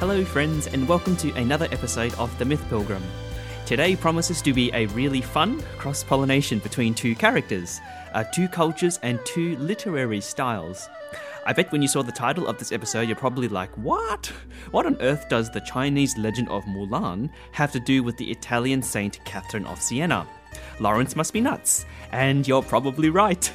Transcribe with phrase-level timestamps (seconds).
[0.00, 3.02] Hello, friends, and welcome to another episode of The Myth Pilgrim.
[3.66, 7.82] Today promises to be a really fun cross pollination between two characters,
[8.14, 10.88] uh, two cultures, and two literary styles.
[11.44, 14.32] I bet when you saw the title of this episode, you're probably like, what?
[14.70, 18.80] What on earth does the Chinese legend of Mulan have to do with the Italian
[18.80, 20.26] saint Catherine of Siena?
[20.78, 23.52] Lawrence must be nuts, and you're probably right.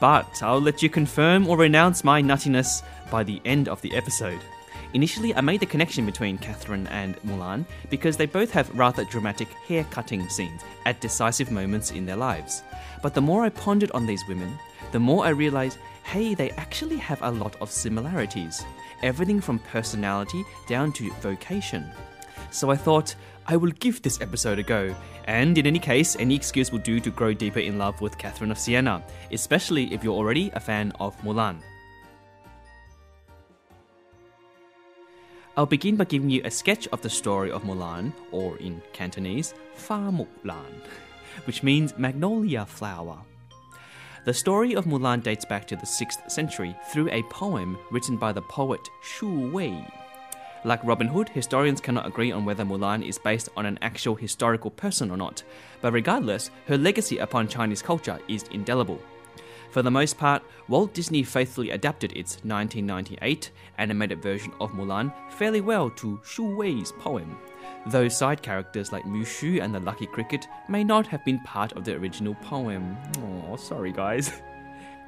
[0.00, 4.40] But I'll let you confirm or renounce my nuttiness by the end of the episode.
[4.94, 9.48] Initially, I made the connection between Catherine and Mulan because they both have rather dramatic
[9.66, 12.62] hair cutting scenes at decisive moments in their lives.
[13.02, 14.56] But the more I pondered on these women,
[14.92, 18.64] the more I realized hey, they actually have a lot of similarities.
[19.02, 21.90] Everything from personality down to vocation.
[22.50, 23.14] So I thought,
[23.46, 27.00] I will give this episode a go, and in any case, any excuse will do
[27.00, 30.92] to grow deeper in love with Catherine of Siena, especially if you're already a fan
[31.00, 31.56] of Mulan.
[35.56, 39.54] I'll begin by giving you a sketch of the story of Mulan, or in Cantonese,
[39.74, 40.82] Fa Mulan,
[41.44, 43.18] which means magnolia flower.
[44.24, 48.32] The story of Mulan dates back to the 6th century through a poem written by
[48.32, 49.86] the poet Shu Wei.
[50.64, 54.72] Like Robin Hood, historians cannot agree on whether Mulan is based on an actual historical
[54.72, 55.44] person or not,
[55.80, 58.98] but regardless, her legacy upon Chinese culture is indelible.
[59.70, 65.60] For the most part, Walt Disney faithfully adapted its 1998 animated version of Mulan fairly
[65.60, 67.36] well to Shu Wei's poem,
[67.86, 71.84] though side characters like Mushu and the Lucky Cricket may not have been part of
[71.84, 72.96] the original poem.
[73.18, 74.32] Oh, sorry guys.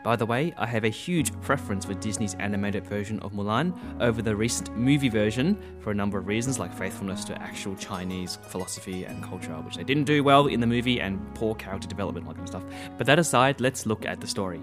[0.07, 4.23] By the way, I have a huge preference for Disney's animated version of Mulan over
[4.23, 9.03] the recent movie version for a number of reasons, like faithfulness to actual Chinese philosophy
[9.05, 12.35] and culture, which they didn't do well in the movie, and poor character development, all
[12.35, 12.93] that kind of stuff.
[12.97, 14.61] But that aside, let's look at the story.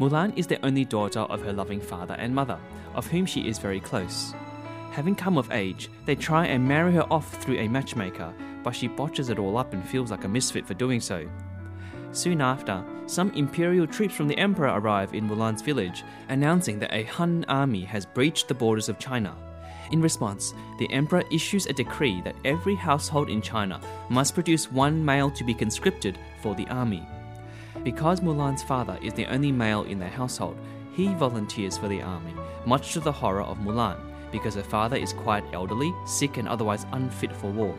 [0.00, 2.58] Mulan is the only daughter of her loving father and mother,
[2.96, 4.34] of whom she is very close.
[4.90, 8.88] Having come of age, they try and marry her off through a matchmaker, but she
[8.88, 11.28] botches it all up and feels like a misfit for doing so.
[12.10, 17.04] Soon after, some imperial troops from the emperor arrive in Mulan's village, announcing that a
[17.04, 19.34] Hun army has breached the borders of China.
[19.90, 25.04] In response, the emperor issues a decree that every household in China must produce one
[25.04, 27.06] male to be conscripted for the army.
[27.84, 30.56] Because Mulan's father is the only male in their household,
[30.94, 32.34] he volunteers for the army,
[32.64, 33.98] much to the horror of Mulan,
[34.30, 37.76] because her father is quite elderly, sick, and otherwise unfit for war.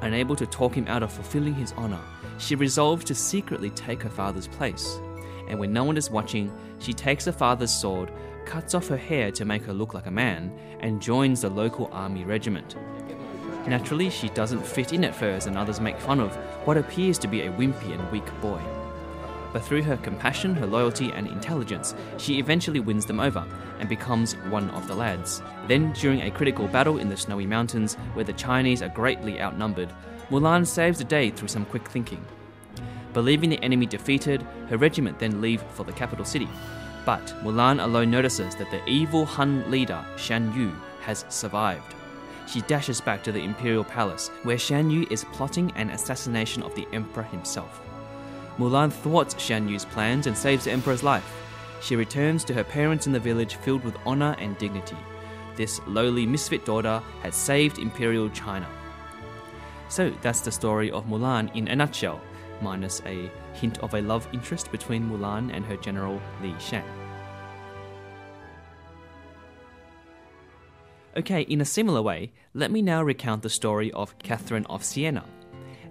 [0.00, 2.00] Unable to talk him out of fulfilling his honor,
[2.38, 4.98] she resolves to secretly take her father's place.
[5.48, 8.10] And when no one is watching, she takes her father's sword,
[8.44, 11.88] cuts off her hair to make her look like a man, and joins the local
[11.92, 12.76] army regiment.
[13.66, 16.34] Naturally, she doesn't fit in at first, and others make fun of
[16.66, 18.60] what appears to be a wimpy and weak boy.
[19.54, 23.46] But through her compassion, her loyalty, and intelligence, she eventually wins them over
[23.78, 25.42] and becomes one of the lads.
[25.68, 29.94] Then, during a critical battle in the snowy mountains, where the Chinese are greatly outnumbered,
[30.28, 32.24] Mulan saves the day through some quick thinking.
[33.12, 36.48] Believing the enemy defeated, her regiment then leave for the capital city.
[37.06, 40.72] But Mulan alone notices that the evil Hun leader, Shan Yu,
[41.02, 41.94] has survived.
[42.48, 46.74] She dashes back to the imperial palace, where Shan Yu is plotting an assassination of
[46.74, 47.80] the emperor himself.
[48.58, 51.28] Mulan thwarts Shan Yu's plans and saves the emperor's life.
[51.80, 54.96] She returns to her parents in the village filled with honor and dignity.
[55.56, 58.68] This lowly misfit daughter has saved imperial China.
[59.88, 62.20] So that's the story of Mulan in a nutshell,
[62.62, 66.84] minus a hint of a love interest between Mulan and her general Li Shang.
[71.16, 75.24] Okay, in a similar way, let me now recount the story of Catherine of Siena.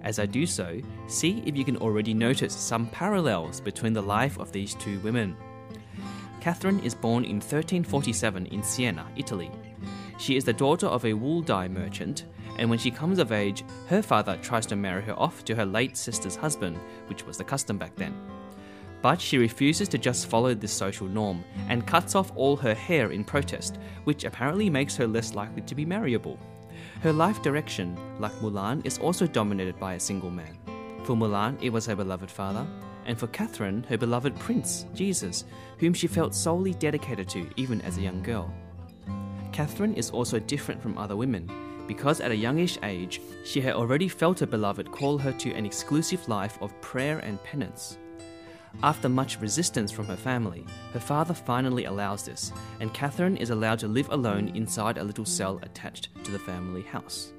[0.04, 4.38] As I do so, see if you can already notice some parallels between the life
[4.38, 5.38] of these two women.
[6.42, 9.50] Catherine is born in 1347 in Siena, Italy.
[10.18, 12.26] She is the daughter of a wool dye merchant,
[12.58, 15.66] and when she comes of age, her father tries to marry her off to her
[15.66, 16.78] late sister's husband,
[17.08, 18.14] which was the custom back then.
[19.02, 23.12] But she refuses to just follow this social norm and cuts off all her hair
[23.12, 26.38] in protest, which apparently makes her less likely to be marriable.
[27.02, 30.58] Her life direction, like Mulan, is also dominated by a single man.
[31.04, 32.66] For Mulan, it was her beloved father.
[33.06, 35.46] and for Catherine, her beloved Prince, Jesus,
[35.78, 38.54] whom she felt solely dedicated to even as a young girl.
[39.52, 41.50] Catherine is also different from other women
[41.88, 45.66] because at a youngish age she had already felt her beloved call her to an
[45.66, 47.98] exclusive life of prayer and penance.
[48.82, 53.80] After much resistance from her family, her father finally allows this, and Catherine is allowed
[53.80, 57.32] to live alone inside a little cell attached to the family house.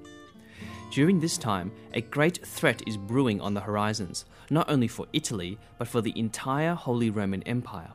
[0.90, 5.58] During this time, a great threat is brewing on the horizons, not only for Italy,
[5.76, 7.92] but for the entire Holy Roman Empire.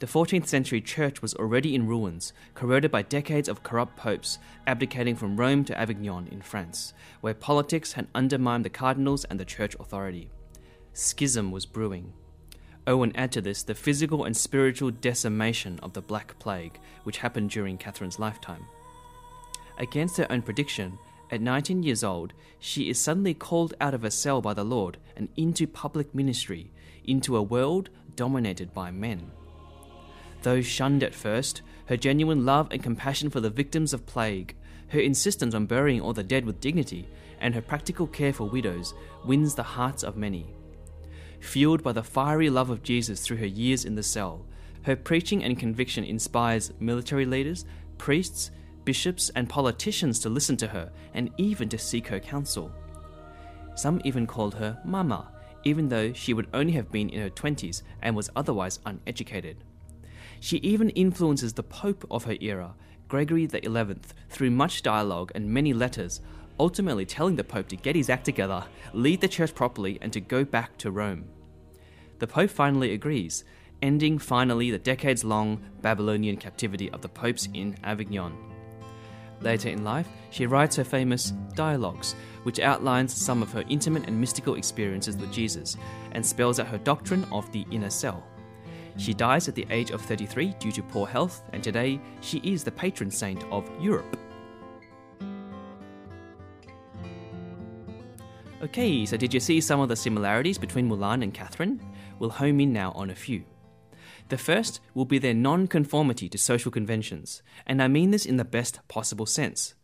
[0.00, 5.16] The 14th century church was already in ruins, corroded by decades of corrupt popes abdicating
[5.16, 9.76] from Rome to Avignon in France, where politics had undermined the cardinals and the church
[9.80, 10.28] authority.
[10.92, 12.12] Schism was brewing.
[12.86, 17.50] And add to this the physical and spiritual decimation of the Black Plague, which happened
[17.50, 18.66] during Catherine's lifetime.
[19.78, 20.98] Against her own prediction,
[21.30, 24.98] at 19 years old, she is suddenly called out of her cell by the Lord
[25.16, 26.70] and into public ministry,
[27.04, 29.30] into a world dominated by men.
[30.42, 34.54] Though shunned at first, her genuine love and compassion for the victims of plague,
[34.88, 37.08] her insistence on burying all the dead with dignity,
[37.40, 38.92] and her practical care for widows
[39.24, 40.54] wins the hearts of many.
[41.42, 44.46] Fueled by the fiery love of Jesus through her years in the cell,
[44.82, 47.64] her preaching and conviction inspires military leaders,
[47.98, 48.52] priests,
[48.84, 52.72] bishops, and politicians to listen to her and even to seek her counsel.
[53.74, 55.32] Some even called her Mama,
[55.64, 59.64] even though she would only have been in her 20s and was otherwise uneducated.
[60.40, 62.74] She even influences the Pope of her era,
[63.08, 63.96] Gregory XI,
[64.30, 66.20] through much dialogue and many letters,
[66.62, 70.20] ultimately telling the Pope to get his act together, lead the church properly, and to
[70.20, 71.24] go back to Rome.
[72.20, 73.44] The Pope finally agrees,
[73.82, 78.32] ending finally the decades long Babylonian captivity of the popes in Avignon.
[79.40, 82.14] Later in life, she writes her famous Dialogues,
[82.44, 85.76] which outlines some of her intimate and mystical experiences with Jesus
[86.12, 88.22] and spells out her doctrine of the inner cell.
[88.98, 92.62] She dies at the age of 33 due to poor health, and today she is
[92.62, 94.16] the patron saint of Europe.
[98.62, 101.80] Okay, so did you see some of the similarities between Mulan and Catherine?
[102.20, 103.42] We'll home in now on a few.
[104.28, 108.36] The first will be their non conformity to social conventions, and I mean this in
[108.36, 109.74] the best possible sense.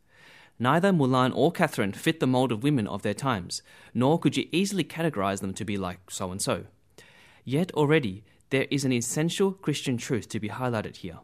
[0.60, 3.62] Neither Mulan or Catherine fit the mold of women of their times,
[3.94, 6.66] nor could you easily categorize them to be like so and so.
[7.44, 11.18] Yet already there is an essential Christian truth to be highlighted here.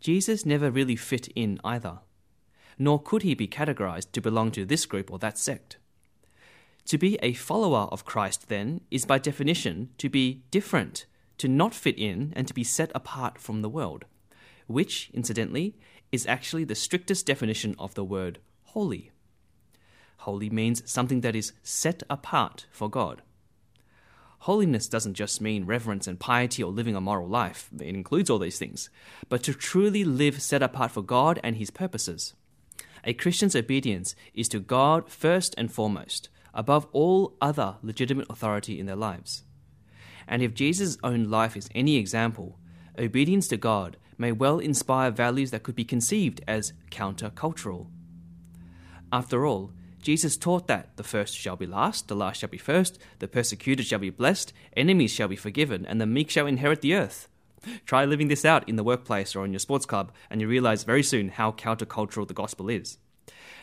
[0.00, 1.98] Jesus never really fit in either,
[2.78, 5.76] nor could he be categorized to belong to this group or that sect.
[6.86, 11.06] To be a follower of Christ, then, is by definition to be different,
[11.38, 14.04] to not fit in, and to be set apart from the world,
[14.68, 15.76] which, incidentally,
[16.12, 19.10] is actually the strictest definition of the word holy.
[20.18, 23.22] Holy means something that is set apart for God.
[24.40, 28.38] Holiness doesn't just mean reverence and piety or living a moral life, it includes all
[28.38, 28.90] these things,
[29.28, 32.34] but to truly live set apart for God and His purposes.
[33.02, 38.86] A Christian's obedience is to God first and foremost, above all other legitimate authority in
[38.86, 39.44] their lives.
[40.26, 42.58] And if Jesus' own life is any example,
[42.98, 47.86] obedience to God may well inspire values that could be conceived as countercultural.
[49.12, 52.98] After all, Jesus taught that the first shall be last, the last shall be first,
[53.18, 56.94] the persecuted shall be blessed, enemies shall be forgiven, and the meek shall inherit the
[56.94, 57.28] earth.
[57.84, 60.84] Try living this out in the workplace or in your sports club, and you realize
[60.84, 62.98] very soon how countercultural the gospel is.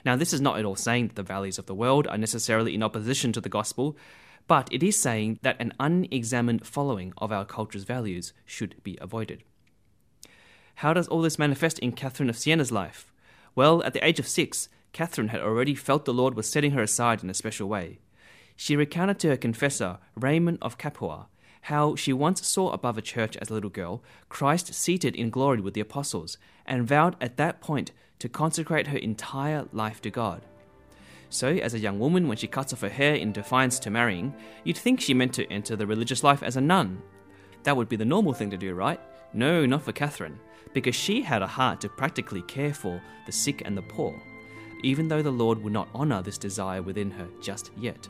[0.06, 2.76] Now, this is not at all saying that the values of the world are necessarily
[2.76, 3.98] in opposition to the gospel,
[4.48, 9.44] but it is saying that an unexamined following of our culture's values should be avoided.
[10.76, 13.14] How does all this manifest in Catherine of Siena's life?
[13.56, 16.82] Well, at the age of six, Catherine had already felt the Lord was setting her
[16.82, 18.00] aside in a special way.
[18.56, 21.28] She recounted to her confessor, Raymond of Capua,
[21.64, 25.62] how she once saw above a church as a little girl Christ seated in glory
[25.62, 30.46] with the apostles, and vowed at that point to consecrate her entire life to God.
[31.30, 34.34] So, as a young woman, when she cuts off her hair in defiance to marrying,
[34.64, 37.02] you'd think she meant to enter the religious life as a nun.
[37.64, 39.00] That would be the normal thing to do, right?
[39.34, 40.40] No, not for Catherine,
[40.74, 44.22] because she had a heart to practically care for the sick and the poor
[44.84, 48.08] even though the Lord would not honor this desire within her just yet.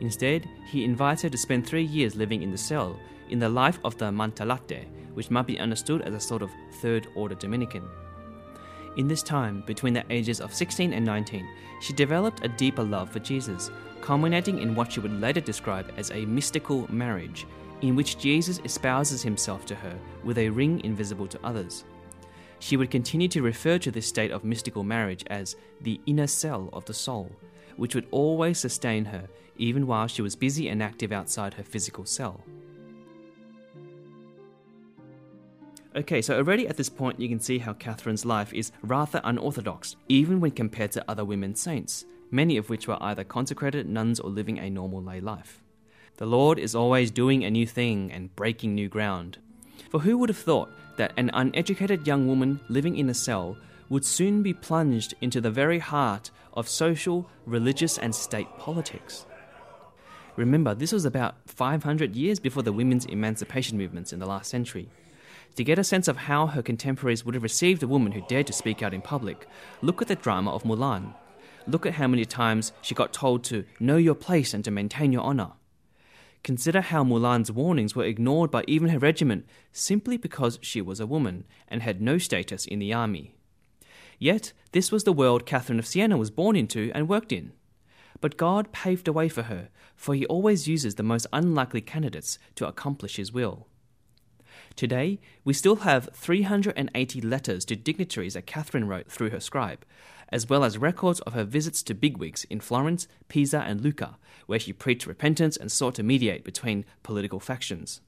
[0.00, 3.78] Instead, he invites her to spend three years living in the cell in the life
[3.84, 7.88] of the Mantellate, which might be understood as a sort of third order Dominican.
[8.96, 11.48] In this time, between the ages of 16 and 19,
[11.80, 16.10] she developed a deeper love for Jesus, culminating in what she would later describe as
[16.10, 17.46] a mystical marriage,
[17.82, 21.84] in which Jesus espouses himself to her with a ring invisible to others.
[22.58, 26.68] She would continue to refer to this state of mystical marriage as the inner cell
[26.72, 27.30] of the soul,
[27.76, 29.28] which would always sustain her
[29.60, 32.42] even while she was busy and active outside her physical cell.
[35.94, 39.96] Okay, so already at this point, you can see how Catherine's life is rather unorthodox,
[40.08, 44.30] even when compared to other women saints, many of which were either consecrated nuns or
[44.30, 45.60] living a normal lay life.
[46.16, 49.38] The Lord is always doing a new thing and breaking new ground.
[49.90, 53.56] For who would have thought that an uneducated young woman living in a cell
[53.88, 59.26] would soon be plunged into the very heart of social, religious, and state politics?
[60.40, 64.88] Remember, this was about 500 years before the women's emancipation movements in the last century.
[65.56, 68.46] To get a sense of how her contemporaries would have received a woman who dared
[68.46, 69.46] to speak out in public,
[69.82, 71.12] look at the drama of Mulan.
[71.66, 75.12] Look at how many times she got told to know your place and to maintain
[75.12, 75.52] your honor.
[76.42, 81.06] Consider how Mulan's warnings were ignored by even her regiment simply because she was a
[81.06, 83.34] woman and had no status in the army.
[84.18, 87.52] Yet, this was the world Catherine of Siena was born into and worked in.
[88.20, 92.38] But God paved a way for her, for He always uses the most unlikely candidates
[92.56, 93.66] to accomplish His will.
[94.76, 99.84] Today, we still have 380 letters to dignitaries that Catherine wrote through her scribe,
[100.30, 104.58] as well as records of her visits to bigwigs in Florence, Pisa, and Lucca, where
[104.58, 108.00] she preached repentance and sought to mediate between political factions.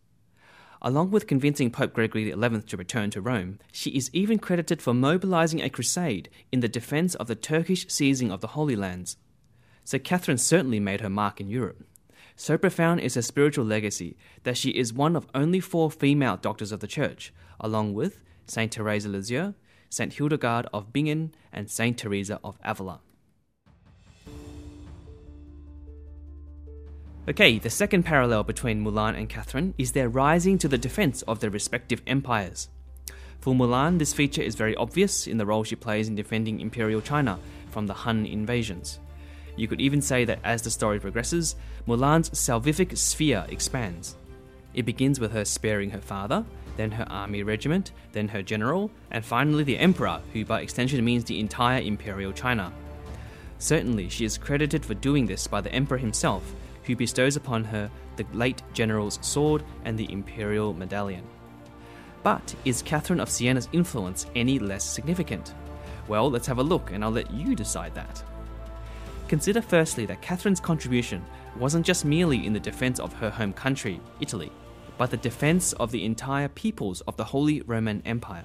[0.85, 4.93] Along with convincing Pope Gregory XI to return to Rome, she is even credited for
[4.93, 9.17] mobilizing a crusade in the defense of the Turkish seizing of the Holy Lands.
[9.85, 11.85] So Catherine certainly made her mark in Europe.
[12.37, 16.73] So profound is her spiritual legacy that she is one of only four female doctors
[16.73, 19.55] of the Church, along with Saint Therese Lisieux,
[19.91, 23.01] Saint Hildegard of Bingen, and Saint Teresa of Avila.
[27.29, 31.39] Okay, the second parallel between Mulan and Catherine is their rising to the defense of
[31.39, 32.69] their respective empires.
[33.39, 37.01] For Mulan, this feature is very obvious in the role she plays in defending Imperial
[37.01, 37.39] China
[37.71, 38.99] from the Hun invasions.
[39.57, 41.57] You could even say that as the story progresses,
[41.87, 44.17] Mulan's salvific sphere expands.
[44.75, 46.45] It begins with her sparing her father,
[46.77, 51.25] then her army regiment, then her general, and finally the emperor, who by extension means
[51.25, 52.73] the entire imperial China.
[53.59, 56.43] Certainly, she is credited for doing this by the emperor himself,
[56.85, 61.25] who bestows upon her the late general's sword and the imperial medallion.
[62.23, 65.55] But is Catherine of Siena's influence any less significant?
[66.09, 68.23] Well, let's have a look, and I'll let you decide that.
[69.33, 71.25] Consider firstly that Catherine's contribution
[71.59, 74.53] wasn't just merely in the defense of her home country, Italy,
[74.99, 78.45] but the defense of the entire peoples of the Holy Roman Empire.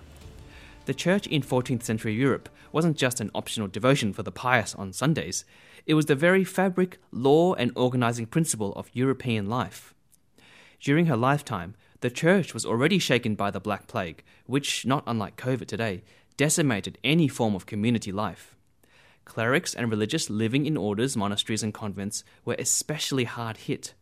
[0.85, 4.93] The church in 14th century Europe wasn't just an optional devotion for the pious on
[4.93, 5.43] Sundays,
[5.85, 9.93] it was the very fabric, law, and organizing principle of European life.
[10.79, 15.35] During her lifetime, the church was already shaken by the Black Plague, which, not unlike
[15.35, 16.03] COVID today,
[16.37, 18.56] decimated any form of community life.
[19.27, 23.93] Clerics and religious living in orders, monasteries, and convents were especially hard hit.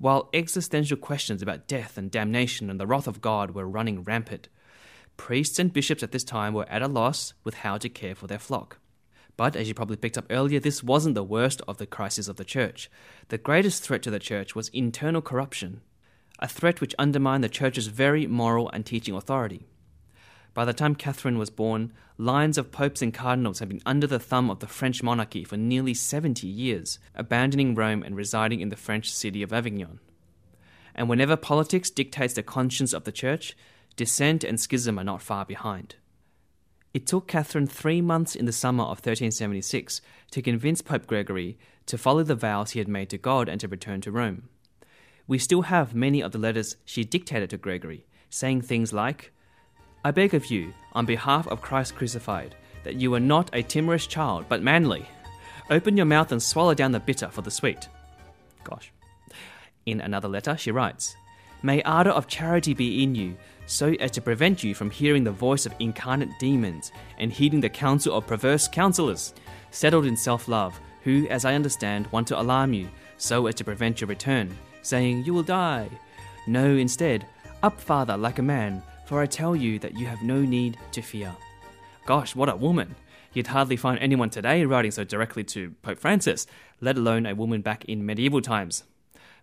[0.00, 4.48] While existential questions about death and damnation and the wrath of God were running rampant,
[5.16, 8.26] priests and bishops at this time were at a loss with how to care for
[8.26, 8.78] their flock.
[9.36, 12.34] But as you probably picked up earlier, this wasn't the worst of the crises of
[12.34, 12.90] the church.
[13.28, 15.80] The greatest threat to the church was internal corruption,
[16.40, 19.68] a threat which undermined the church's very moral and teaching authority.
[20.56, 24.18] By the time Catherine was born, lines of popes and cardinals had been under the
[24.18, 28.74] thumb of the French monarchy for nearly 70 years, abandoning Rome and residing in the
[28.74, 30.00] French city of Avignon.
[30.94, 33.54] And whenever politics dictates the conscience of the church,
[33.96, 35.96] dissent and schism are not far behind.
[36.94, 41.98] It took Catherine three months in the summer of 1376 to convince Pope Gregory to
[41.98, 44.48] follow the vows he had made to God and to return to Rome.
[45.26, 49.32] We still have many of the letters she dictated to Gregory, saying things like,
[50.06, 54.06] I beg of you, on behalf of Christ crucified, that you are not a timorous
[54.06, 55.04] child, but manly.
[55.68, 57.88] Open your mouth and swallow down the bitter for the sweet.
[58.62, 58.92] Gosh.
[59.84, 61.16] In another letter, she writes
[61.64, 63.36] May ardour of charity be in you,
[63.66, 67.68] so as to prevent you from hearing the voice of incarnate demons and heeding the
[67.68, 69.34] counsel of perverse counselors,
[69.72, 73.64] settled in self love, who, as I understand, want to alarm you, so as to
[73.64, 75.88] prevent your return, saying, You will die.
[76.46, 77.26] No, instead,
[77.64, 81.00] up, Father, like a man for I tell you that you have no need to
[81.00, 81.34] fear.
[82.04, 82.94] Gosh, what a woman!
[83.32, 86.46] You'd hardly find anyone today writing so directly to Pope Francis,
[86.80, 88.84] let alone a woman back in medieval times.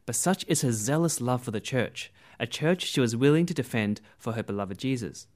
[0.05, 3.53] But such is her zealous love for the Church, a church she was willing to
[3.53, 5.27] defend for her beloved Jesus.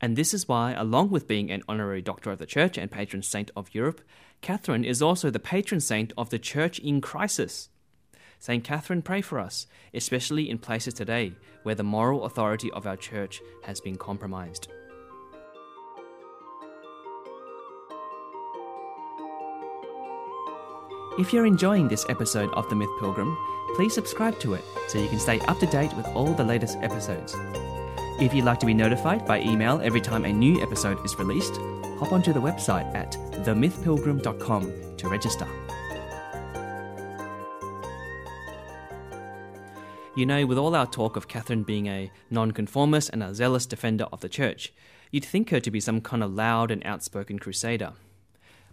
[0.00, 3.22] And this is why, along with being an honorary doctor of the Church and patron
[3.22, 4.00] saint of Europe,
[4.40, 7.68] Catherine is also the patron saint of the Church in crisis.
[8.40, 8.64] St.
[8.64, 13.42] Catherine, pray for us, especially in places today where the moral authority of our church
[13.64, 14.68] has been compromised.
[21.18, 23.36] If you're enjoying this episode of The Myth Pilgrim,
[23.76, 26.78] please subscribe to it so you can stay up to date with all the latest
[26.78, 27.36] episodes.
[28.20, 31.56] If you'd like to be notified by email every time a new episode is released,
[31.98, 33.12] hop onto the website at
[33.44, 35.46] themythpilgrim.com to register.
[40.20, 44.04] You know, with all our talk of Catherine being a nonconformist and a zealous defender
[44.12, 44.70] of the church,
[45.10, 47.94] you'd think her to be some kind of loud and outspoken crusader.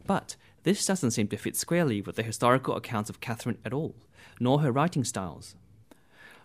[0.06, 3.96] But this doesn't seem to fit squarely with the historical accounts of Catherine at all,
[4.42, 5.56] nor her writing styles.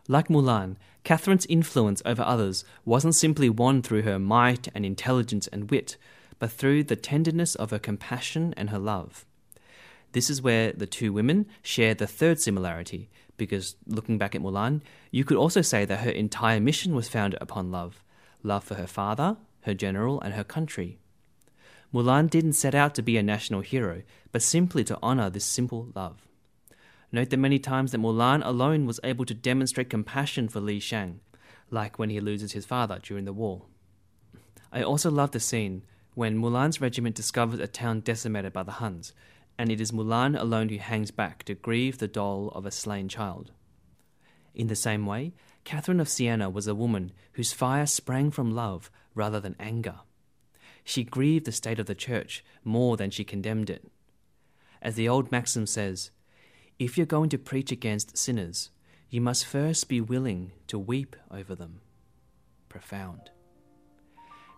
[0.07, 5.69] Like Mulan, Catherine's influence over others wasn't simply won through her might and intelligence and
[5.69, 5.97] wit,
[6.39, 9.27] but through the tenderness of her compassion and her love.
[10.13, 14.81] This is where the two women share the third similarity, because looking back at Mulan,
[15.11, 18.03] you could also say that her entire mission was founded upon love
[18.45, 20.99] love for her father, her general, and her country.
[21.95, 25.89] Mulan didn't set out to be a national hero, but simply to honor this simple
[25.95, 26.27] love.
[27.13, 31.21] Note the many times that Mulan alone was able to demonstrate compassion for Li Shang,
[31.71, 33.63] like when he loses his father during the war.
[34.73, 35.83] I also love the scene
[36.15, 39.13] when Mulan's regiment discovers a town decimated by the Huns,
[39.59, 43.09] and it is Mulan alone who hangs back to grieve the dole of a slain
[43.09, 43.53] child.
[44.55, 45.33] In the same way,
[45.65, 50.01] Catherine of Siena was a woman whose fire sprang from love rather than anger.
[50.85, 53.91] She grieved the state of the church more than she condemned it.
[54.81, 56.11] As the old maxim says,
[56.79, 58.71] if you're going to preach against sinners,
[59.09, 61.81] you must first be willing to weep over them.
[62.69, 63.31] Profound.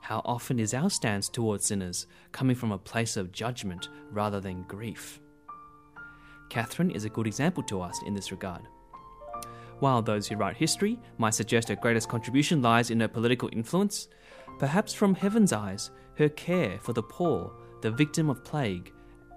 [0.04, 4.64] How often is our stance towards sinners coming from a place of judgment rather than
[4.64, 5.18] grief?
[6.50, 8.68] Catherine is a good example to us in this regard.
[9.78, 14.08] While those who write history might suggest her greatest contribution lies in her political influence,
[14.58, 18.92] perhaps from heaven's eyes, her care for the poor, the victim of plague,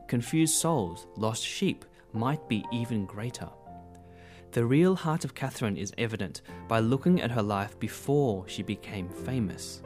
[0.09, 3.47] confused souls, lost sheep, might be even greater.
[4.51, 9.07] The real heart of Catherine is evident by looking at her life before she became
[9.07, 9.81] famous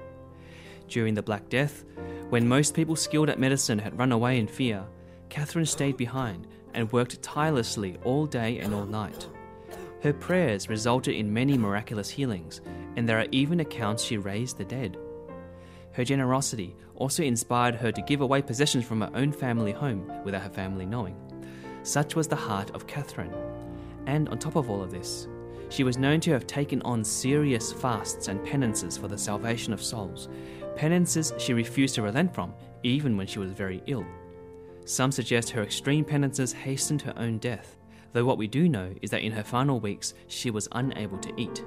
[0.92, 1.84] during the Black Death,
[2.30, 4.86] when most people skilled at medicine had run away in fear,
[5.30, 9.28] Catherine stayed behind and worked tirelessly all day and all night.
[10.04, 12.62] Her prayers resulted in many miraculous healings,
[12.96, 14.98] and there are even accounts she raised the dead.
[15.94, 20.44] Her generosity also inspired her to give away possessions from her own family home without
[20.44, 21.16] her family knowing.
[21.84, 23.34] Such was the heart of Catherine.
[24.06, 25.28] And on top of all of this,
[25.70, 29.82] she was known to have taken on serious fasts and penances for the salvation of
[29.82, 30.28] souls,
[30.76, 32.54] penances she refused to relent from,
[32.84, 34.06] even when she was very ill.
[34.86, 37.78] Some suggest her extreme penances hastened her own death,
[38.14, 41.34] though what we do know is that in her final weeks she was unable to
[41.38, 41.64] eat.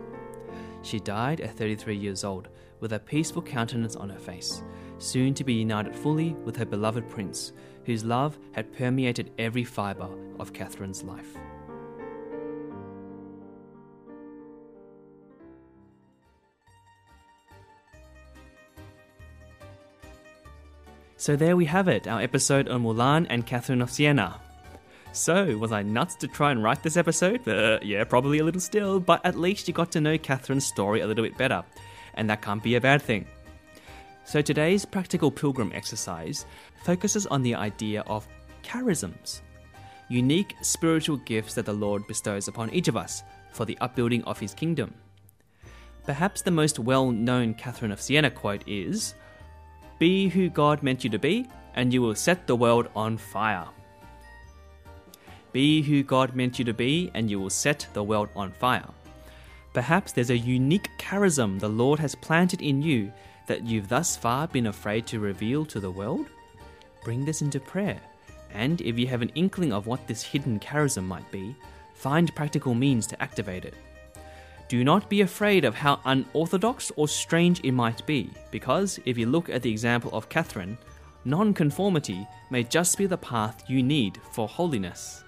[0.83, 2.49] She died at 33 years old,
[2.81, 4.63] with a peaceful countenance on her face,
[4.99, 7.53] soon to be united fully with her beloved prince,
[7.87, 11.37] whose love had permeated every fibre of Catherine's life.
[21.25, 24.39] So there we have it, our episode on Mulan and Catherine of Siena.
[25.13, 27.49] So, was I nuts to try and write this episode?
[27.49, 31.01] Uh, yeah, probably a little still, but at least you got to know Catherine's story
[31.01, 31.65] a little bit better,
[32.13, 33.25] and that can't be a bad thing.
[34.27, 36.45] So, today's practical pilgrim exercise
[36.85, 38.29] focuses on the idea of
[38.63, 39.41] charisms,
[40.11, 44.39] unique spiritual gifts that the Lord bestows upon each of us for the upbuilding of
[44.39, 44.93] His kingdom.
[46.05, 49.15] Perhaps the most well known Catherine of Siena quote is
[49.99, 53.67] be who God meant you to be, and you will set the world on fire.
[55.53, 58.89] Be who God meant you to be, and you will set the world on fire.
[59.73, 63.13] Perhaps there's a unique charism the Lord has planted in you
[63.47, 66.27] that you've thus far been afraid to reveal to the world?
[67.05, 68.01] Bring this into prayer,
[68.53, 71.55] and if you have an inkling of what this hidden charism might be,
[71.95, 73.75] find practical means to activate it.
[74.69, 79.27] Do not be afraid of how unorthodox or strange it might be, because if you
[79.27, 80.79] look at the example of Catherine,
[81.25, 85.23] nonconformity may just be the path you need for holiness.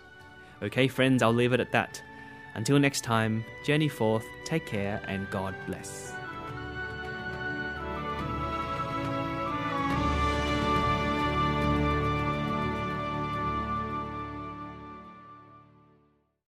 [0.62, 2.02] Okay, friends, I'll leave it at that.
[2.54, 6.15] Until next time, journey forth, take care, and God bless.